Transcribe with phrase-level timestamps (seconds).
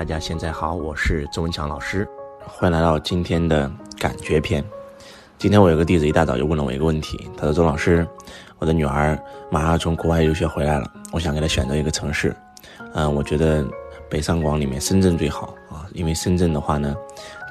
[0.00, 2.08] 大家现在好，我是周文强老师，
[2.40, 4.64] 欢迎来到今天的感觉篇。
[5.36, 8.08] 今天我有个弟子一大早就问了我一个问题，他说：“周老师，
[8.58, 9.18] 我的女儿
[9.50, 12.34] 马上从国外留学回来了，我想给她选择一个城市。
[12.94, 13.62] 嗯，我觉得
[14.08, 16.96] 北上广里面深圳最好啊，因为深圳的话呢，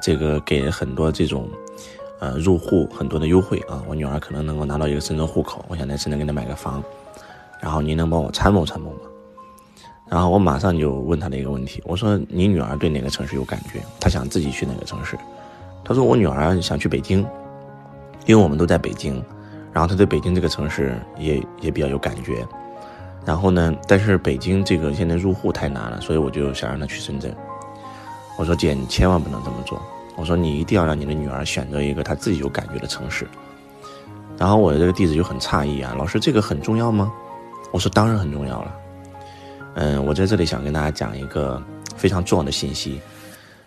[0.02, 1.48] 这个给很多这种
[2.18, 6.82] 呃入户很多的优惠啊，我女儿可能能够拿到一个深圳户口，我想在深圳给她买个房，
[7.60, 8.98] 然后您能帮我参谋参谋吗？”
[10.10, 13.80] 然后我马上就问他的一个问题，我说：“你女儿对哪个城市有感觉？
[14.00, 15.16] 她想自己去哪个城市？”
[15.84, 17.24] 他说：“我女儿想去北京，
[18.26, 19.24] 因为我们都在北京，
[19.72, 22.44] 然后她对北京这个城市也也比较有感觉。
[23.24, 27.32] 然后呢，但是北京这个现在入户太难了，所以我就想让她去深圳。”
[28.36, 29.80] 我说：“姐，你千万不能这么做。
[30.16, 33.28] 我说你一定要让你的女儿选择一个她自己有感觉的城市。”
[34.36, 37.12] 然后我的这个弟子就很诧异啊，老师这个很重要吗？
[37.70, 38.74] 我说：“当然很重要了。”
[39.74, 41.62] 嗯，我在这里想跟大家讲一个
[41.96, 43.00] 非常重要的信息，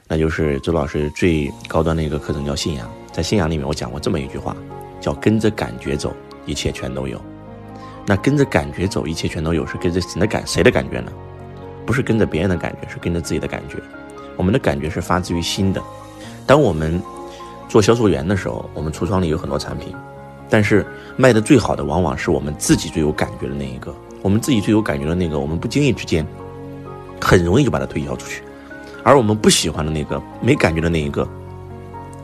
[0.07, 2.89] 那就是周老师最高端的一个课程叫信仰。
[3.11, 4.55] 在信仰里面，我讲过这么一句话，
[4.99, 6.13] 叫跟着感觉走，
[6.45, 7.21] 一切全都有。
[8.05, 11.11] 那跟着感觉走，一切全都有，是跟着谁的感谁的感觉呢？
[11.85, 13.77] 不是跟着别人的感觉，是跟着自己的感觉。
[14.35, 15.81] 我们的感觉是发自于心的。
[16.45, 17.01] 当我们
[17.69, 19.95] 做销售员的时候，我们橱窗里有很多产品，
[20.49, 23.95] 但是卖的最好的往往是我们自己最有感觉的那一个。
[24.23, 26.25] 我们自己最有感觉的那个，我们不经意之间，
[27.21, 28.41] 很容易就把它推销出去；
[29.03, 31.27] 而我们不喜欢的那个、没感觉的那一个，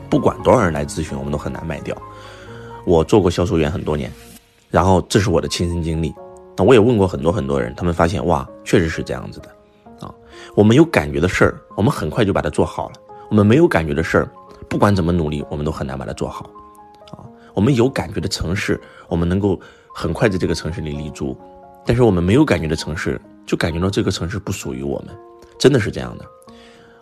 [0.08, 1.94] 不管多少人来咨询，我们都很难卖掉。
[2.86, 4.10] 我做过销售员很多年，
[4.70, 6.14] 然后这是我的亲身经历。
[6.56, 10.10] 那我也问过很多很多人，他们发现哇，确实是这样子的啊。
[10.54, 12.94] 我们有感觉的事儿，我们很快就把它做好了；
[13.28, 14.28] 我们没有感觉的事儿，
[14.70, 16.48] 不管怎么努力，我们都很难把它做好
[17.12, 17.20] 啊。
[17.52, 19.60] 我们有感觉的城市，我们能够
[19.94, 21.36] 很快在这个城市里立足。
[21.86, 25.16] 但是我们没有感觉的城市，就感觉到这个城市不属于我们，
[25.58, 26.24] 真的是这样的。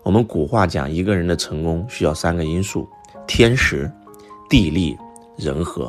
[0.02, 2.88] 我们古话讲，一个人的成功需要三个因素：
[3.26, 3.90] 天时、
[4.48, 4.96] 地利、
[5.36, 5.86] 人和。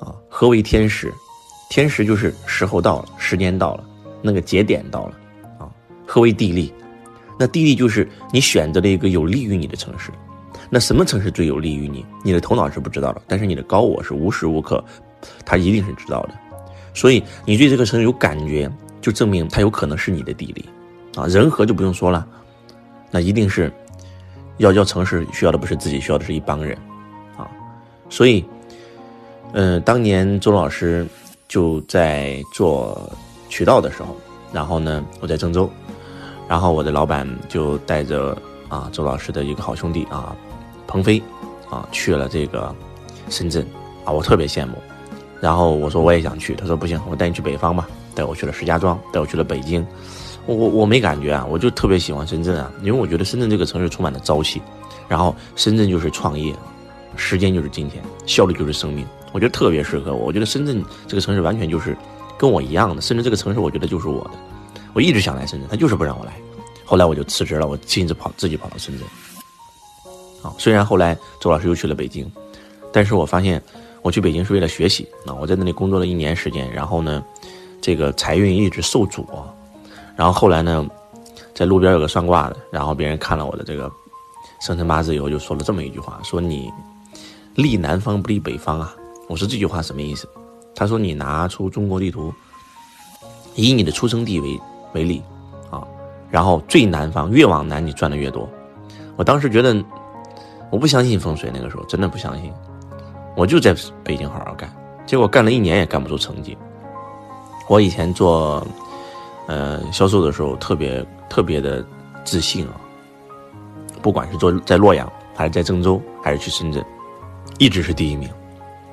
[0.00, 1.12] 啊，何为天时？
[1.70, 3.84] 天时就是时候到了，时间到了，
[4.20, 5.14] 那个节点到了。
[5.58, 5.70] 啊，
[6.06, 6.72] 何为地利？
[7.38, 10.10] 那地利就是你选择了一个有利于你的城市。
[10.70, 12.04] 那什么城市最有利于你？
[12.22, 14.82] 你的头脑是不知道的，但是你的高我是无时无刻，
[15.44, 16.34] 他一定是知道的。
[16.94, 20.64] 所以你对这个城市有感觉，就证明它有可能是你的地理，
[21.16, 22.24] 啊，人和就不用说了，
[23.10, 23.70] 那一定是，
[24.58, 26.78] 要要城市需要的不是自己，需要的是一帮人，
[27.36, 27.50] 啊，
[28.08, 28.44] 所以，
[29.52, 31.04] 嗯，当年周老师
[31.48, 33.12] 就在做
[33.48, 34.16] 渠道的时候，
[34.52, 35.68] 然后呢，我在郑州，
[36.48, 38.36] 然后我的老板就带着
[38.68, 40.34] 啊周老师的一个好兄弟啊，
[40.86, 41.20] 鹏飞，
[41.68, 42.74] 啊去了这个
[43.28, 43.66] 深圳，
[44.04, 44.74] 啊，我特别羡慕。
[45.44, 49.86] 然后我说我也想去，他说不行，我带你去北方吧，带我去了石家庄，带我去了北京，
[50.46, 54.62] 我我没感觉啊，我就特别喜欢深圳啊，因为我觉得深圳这个城市充满了朝气，
[55.06, 56.54] 然后深圳就是创业，
[57.14, 61.94] 时间就是金钱，效率就是生命，我觉得特别适合我，我觉得深圳这个城市完全就是
[62.38, 64.30] 跟我一样的，甚至这个城市我觉得就是我的，
[64.94, 66.32] 我一直想来深圳，他就是不让我来，
[66.86, 69.06] 后来我就辞职了，我亲自跑自己跑到深圳，
[70.42, 72.32] 啊，虽然后来周老师又去了北京，
[72.90, 73.62] 但是我发现。
[74.04, 75.32] 我去北京是为了学习啊！
[75.32, 77.24] 我在那里工作了一年时间，然后呢，
[77.80, 79.26] 这个财运一直受阻，
[80.14, 80.86] 然后后来呢，
[81.54, 83.90] 在路边有个算卦的，然后别人看了我的这个
[84.60, 86.70] 生辰八字以后，就说了这么一句话：说你
[87.54, 88.94] 立南方不立北方啊！
[89.26, 90.28] 我说这句话什么意思？
[90.74, 92.30] 他说你拿出中国地图，
[93.54, 94.60] 以你的出生地为
[94.92, 95.22] 为例
[95.70, 95.82] 啊，
[96.30, 98.46] 然后最南方越往南你赚的越多。
[99.16, 99.82] 我当时觉得
[100.70, 102.52] 我不相信风水，那个时候真的不相信。
[103.36, 104.72] 我就在北京好好干，
[105.06, 106.56] 结果干了一年也干不出成绩。
[107.68, 108.64] 我以前做，
[109.48, 111.84] 呃，销售的时候特别特别的
[112.24, 112.78] 自信啊，
[114.00, 116.84] 不管是做在洛阳，还是在郑州，还是去深圳，
[117.58, 118.28] 一直是第一名。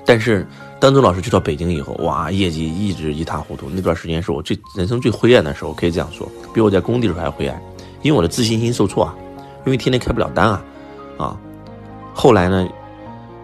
[0.06, 0.48] 但是
[0.80, 3.70] 当周老师去到北京以后，哇，业绩一直一塌糊涂。
[3.70, 7.62] 那段时间是我最人生最灰暗的时候，可以这样说，比我在工地时候还灰暗，
[8.02, 9.14] 因为我的自信心受挫啊，
[9.66, 10.64] 因为天天开不了单啊，
[11.18, 11.38] 啊，
[12.16, 12.68] 后来呢？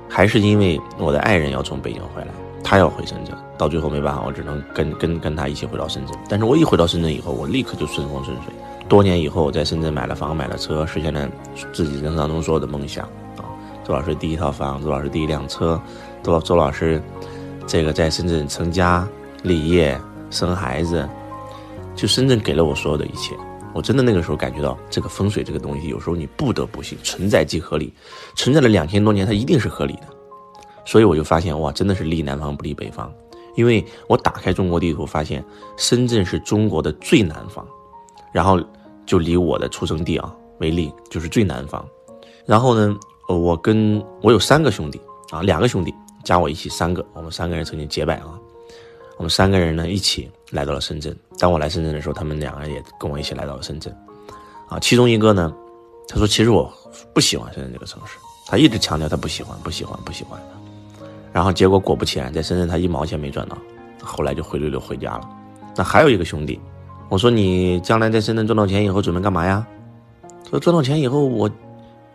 [0.10, 2.28] 还是因为我的爱人要从北京回来，
[2.64, 6.16] 他要回深圳，到最后没办法，我只能跟跟跟他一起回到深圳。
[6.30, 8.54] 但是我一回到深圳以后，我立刻就顺风顺水。
[8.90, 11.30] 多年以后，我在深圳买了房，买了车，实现了
[11.74, 13.04] 自己人生当中所有的梦想
[13.36, 13.44] 啊！
[13.84, 15.80] 周老师第一套房，周老师第一辆车，
[16.24, 17.02] 周周老师
[17.66, 19.06] 这个在深圳成家
[19.44, 20.00] 立业、
[20.30, 21.08] 生孩子，
[21.96, 23.36] 就深圳给了我所有的一切。
[23.78, 27.94] 我真的那个时候感觉到，这个风水这个东西，有时候你不得不信，存在即合理，
[28.36, 30.08] 存在了两千多年，它一定是合理的。
[30.84, 33.14] 所以我就发现，哇，真的是立南方不立北方，
[33.56, 35.46] 因为我打开中国地图，发现
[35.78, 37.64] 深圳是中国的最南方，
[38.34, 38.60] 然后
[39.06, 41.88] 就离我的出生地啊为例，就是最南方。
[42.48, 42.98] 然后呢，
[43.30, 45.94] 我跟我有三个兄弟啊，两个兄弟
[46.24, 48.40] 加我一起三个，我们三个人曾经结拜啊。
[49.18, 51.16] 我们三个人呢一起来到了深圳。
[51.40, 53.96] 当我来深圳的时候，他们两个人也跟我一起来到了深圳。
[54.70, 55.54] 啊，其中一个呢，
[56.08, 56.72] 他说其实我
[57.14, 60.40] 不喜欢深圳这个城市，他一直强调他不喜欢，不喜欢，不喜欢。
[61.34, 63.58] 然后结果果不其然，在深圳他一毛钱没赚到，
[64.02, 65.30] 后来就灰溜溜回家了。
[65.76, 66.60] 那还有一个兄弟，
[67.10, 69.66] 我说你将来在深圳赚到钱以后准备干嘛呀？
[70.44, 71.50] 他说赚到钱以后我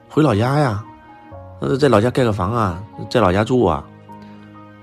[0.09, 0.85] 回老家呀，
[1.61, 3.85] 呃，在老家盖个房啊，在老家住啊。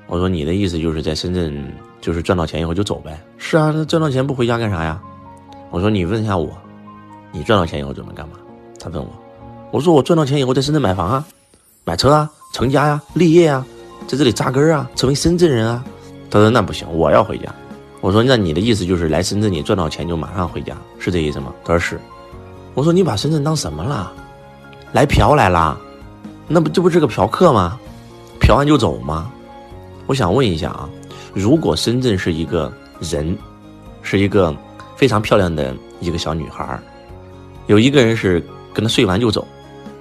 [0.08, 1.72] 我说你的意思就是在深圳
[2.02, 3.20] 就是赚到钱以后就走呗？
[3.38, 5.00] 是啊，那赚到钱不回家干啥呀？
[5.72, 6.50] 我说你问一下我，
[7.32, 8.36] 你赚到钱以后准备干嘛？
[8.80, 9.10] 他问我，
[9.72, 11.26] 我说我赚到钱以后在深圳买房啊，
[11.84, 13.66] 买车啊，成家呀，立业啊。
[14.08, 15.86] 在这里扎根啊，成为深圳人啊！
[16.32, 17.54] 他说那不行，我要回家。
[18.02, 21.54] 我说那你的意思就是来深圳，你赚到钱就马上回家，是这意思吗？
[21.64, 22.00] 他说是。
[22.74, 24.12] 我说你把深圳当什么了？
[24.94, 25.78] 来嫖来了？
[26.48, 27.78] 那不这不是个嫖客吗？
[28.40, 29.32] 嫖完就走吗？
[30.08, 30.90] 我想问一下啊，
[31.34, 33.38] 如果深圳是一个人，
[34.02, 34.56] 是一个
[34.96, 36.80] 非常漂亮的一个小女孩，
[37.68, 38.44] 有一个人是
[38.74, 39.48] 跟她睡完就走。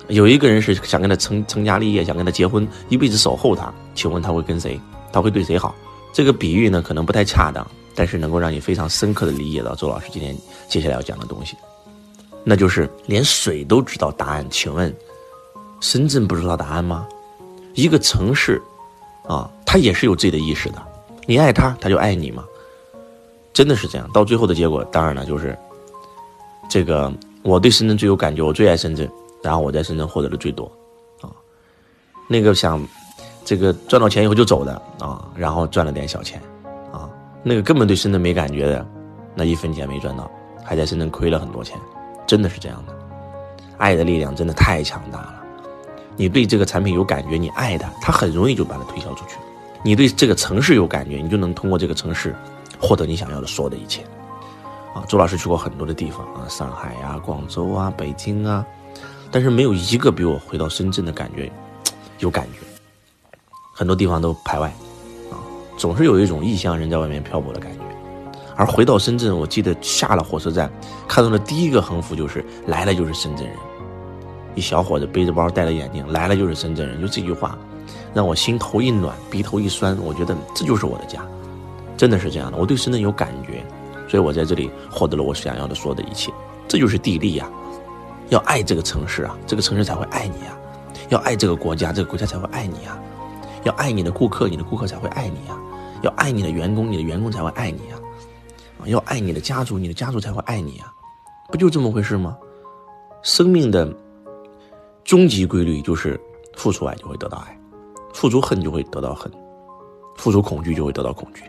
[0.08, 3.72] 有一个人是想跟她成成家立业，想跟她结婚，一辈子守候她。
[3.94, 4.80] 请问她会跟谁？
[5.12, 5.74] 她会对谁好？
[6.14, 10.34] 这个比喻呢，可能不太恰当，但是能够让你非常深刻的理解到周老师今天
[10.66, 11.56] 接下来要讲的东西，
[12.42, 14.46] 那就是连水都知道答案。
[14.48, 14.94] 请问，
[15.80, 17.06] 深圳不知道答案吗？
[17.74, 18.60] 一个城市，
[19.28, 20.82] 啊，它也是有自己的意识的。
[21.28, 22.42] 你爱他，他就爱你吗？
[23.52, 24.10] 真的是这样。
[24.14, 25.54] 到最后的结果，当然了，就是
[26.70, 29.06] 这个我对深圳最有感觉，我最爱深圳。
[29.42, 30.64] 然后我在深圳获得的最多，
[31.20, 31.28] 啊，
[32.28, 32.82] 那个想
[33.44, 36.40] 这个赚到钱以后就走的啊，然后赚了点小钱，
[36.92, 37.10] 啊，
[37.42, 38.86] 那个根本对深圳没感觉的，
[39.34, 40.30] 那一分钱没赚到，
[40.64, 41.78] 还在深圳亏了很多钱，
[42.26, 42.94] 真的是这样的。
[43.76, 45.42] 爱的力量真的太强大了，
[46.16, 49.36] 你对这个产品有感觉，你爱它，它很容易就把它推销出去；
[49.82, 52.34] 你对这个城市有感觉，你就能通过这个城市
[52.80, 54.02] 获得你想要的所有的一切。
[54.94, 58.64] 啊，周老师去过很多的地方啊，上海呀、广州啊、北京啊。
[59.30, 61.52] 但是没有一个比我回到深圳的感觉
[62.18, 62.60] 有感觉，
[63.74, 64.68] 很多地方都排外，
[65.30, 65.36] 啊，
[65.76, 67.78] 总是有一种异乡人在外面漂泊的感觉。
[68.56, 70.68] 而回到深圳，我记得下了火车站，
[71.06, 73.54] 看到的第一个横幅就是“来了就是深圳人”，
[74.56, 77.56] 一小伙子背着包戴着眼镜，来了就是深圳人，就这句话，
[78.14, 81.24] 让我心头一暖，鼻头一酸，我觉得这就是我的家，
[81.96, 82.58] 真的是这样的。
[82.58, 83.64] 我对深圳有感觉，
[84.08, 86.32] 所以我在这里获得了我想要的所有的一切，
[86.66, 87.50] 这就是地利呀。
[88.30, 90.52] 要爱这个城市啊，这个城市才会爱你啊；
[91.08, 92.98] 要爱这个国家，这个国家才会爱你啊；
[93.64, 95.56] 要爱你的顾客，你的顾客才会爱你啊；
[96.02, 97.96] 要爱你的员工，你的员工才会爱你啊；
[98.80, 100.92] 啊，要爱你的家族，你的家族才会爱你啊。
[101.50, 102.36] 不就这么回事吗？
[103.22, 103.90] 生命的
[105.02, 106.20] 终极规律就是
[106.54, 107.57] 付出爱就会得到爱，
[108.18, 109.30] 付出恨就会得到恨，
[110.16, 111.44] 付出恐惧就会得到恐惧，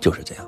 [0.00, 0.44] 就是这样。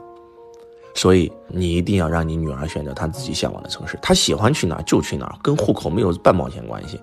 [0.97, 7.01] 所以你一定要让你女儿选择她自己向往的城市，她喜欢去哪儿就去哪儿，跟户口没有半毛钱关系。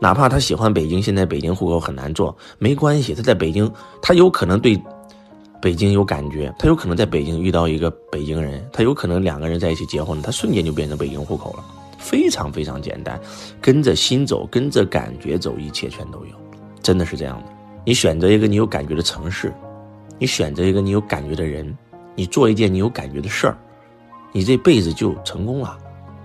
[0.00, 3.14] 哪怕她喜欢北京，现在北京户口很难做，没关系。
[3.14, 3.72] 她在北京，
[4.02, 4.76] 她有可能对
[5.62, 11.64] 北京有感觉，她有可能在北京遇到一个北京人，她有可能两个人在一起结婚，她瞬间就变成北京户口了，
[11.98, 13.20] 非常非常简单。
[13.60, 16.32] 跟着心走，跟着感觉走，一切全都有，
[16.84, 17.52] 真的是这样的。
[17.84, 19.52] 你选择一个你有感觉的城市，
[20.18, 21.76] 你选择一个你有感觉的人。
[22.16, 23.58] 你做一件你有感觉的事儿，
[24.30, 25.76] 你这辈子就成功了。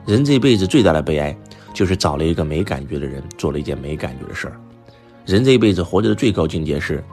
[0.06, 1.36] 人这辈子最大的悲哀，
[1.74, 4.62] 就是找了一个没感觉的人，做了一件没感觉的事儿。
[5.26, 7.04] 人这一辈子活着的最高境界是，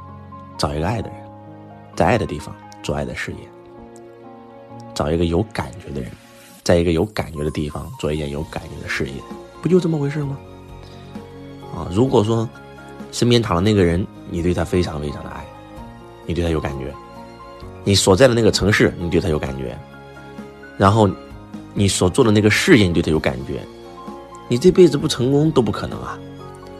[0.58, 1.18] 找一个爱的人，
[1.94, 3.38] 在爱的地方做爱的事业。
[4.94, 6.10] 找一个有感觉的人，
[6.62, 9.14] 在一个有感觉的地方做一件有感觉的事业，
[9.62, 10.36] 不就这么回事吗？
[11.74, 12.46] 啊，如果说
[13.12, 15.44] 身边躺的那个人，你对他非常非常的爱，
[16.26, 16.92] 你对他有感觉。
[17.84, 19.78] 你所在的那个城市，你对他有感觉，
[20.76, 21.08] 然后，
[21.72, 23.60] 你所做的那个事业，你对他有感觉，
[24.48, 26.18] 你这辈子不成功都不可能啊！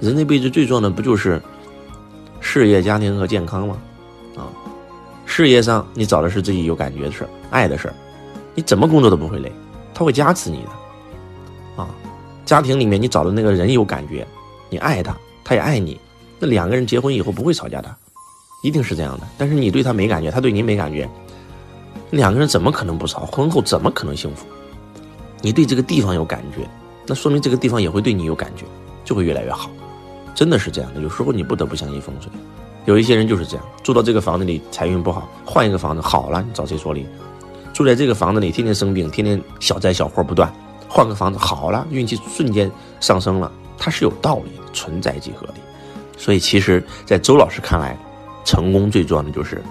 [0.01, 1.41] 人这辈子最重要的不就是
[2.41, 3.79] 事业、家庭和健康吗？
[4.37, 4.51] 啊，
[5.25, 7.93] 事业上你找的是自己有感觉的事爱的事
[8.55, 9.53] 你怎么工作都不会累，
[9.95, 11.83] 他会加持你的。
[11.83, 11.89] 啊，
[12.45, 14.27] 家庭里面你找的那个人有感觉，
[14.69, 16.01] 你爱他，他也爱你，
[16.39, 17.95] 那两个人结婚以后不会吵架的。
[18.63, 21.09] 一定是这样的，但是你对他没感觉，他对你没感觉，
[22.11, 23.27] 两个人怎么可能不吵？
[23.27, 24.47] 婚后怎么可能幸福？
[25.43, 26.67] 你对这个地方有感觉，
[27.07, 28.65] 那说明这个地方也会对你有感觉，
[29.05, 29.71] 就会越来越好。
[30.35, 32.31] 真的是这样的，有时候你不得不相信风水。
[32.87, 37.07] 有一些人就是这样，住到这个房子里财运不好，换一个房子好了，你找谁说理？
[37.73, 40.53] 住在这个房子里，天天生病，天天小灾小祸不断，
[40.89, 45.61] 换个房子好了，运气瞬间上升了，它是有道理的，存在即合理。
[46.17, 47.97] 所以，其实，在周老师看来，
[48.45, 49.63] 成功最重要的就是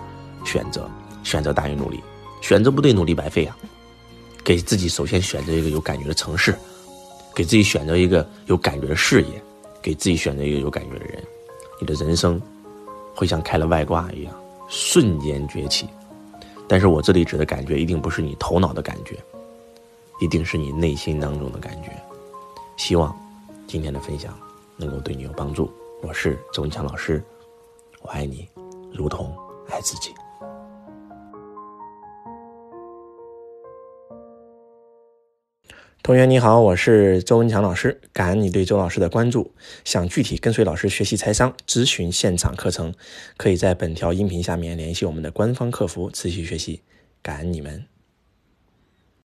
[0.45, 0.89] 选择，
[1.23, 1.99] 选择大于努力，
[2.41, 3.57] 选择不对，努力白费啊！
[4.43, 6.55] 给自己首先选择一个有感觉的城市，
[7.33, 9.41] 给自己选择一个有感觉的事业，
[9.81, 11.23] 给自己选择一个有感觉的人，
[11.81, 12.39] 你的人生
[13.15, 14.33] 会像开了外挂一样，
[14.67, 15.89] 瞬间崛起。
[16.67, 19.17] 但是我这里指的感觉，一定不是你头脑的感觉，
[20.21, 21.91] 一定是你内心当中的感觉。
[22.77, 23.15] 希望
[23.65, 24.37] 今天的分享
[24.77, 25.71] 能够对你有帮助。
[26.01, 27.23] 我是周文强老师，
[28.01, 28.47] 我爱你，
[28.93, 29.35] 如同
[29.67, 30.11] 爱自己。
[36.03, 39.51] 同学你好，我是周文强老师，感恩你对周老师的关注。
[39.83, 42.93] 想具体跟随老师学习财商、咨询现场课程，
[43.37, 46.83] 可以在本条音频下面联系我们的官方客服，持续学习。
[47.23, 47.94] 感恩你们。